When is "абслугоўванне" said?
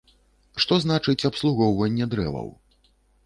1.29-2.05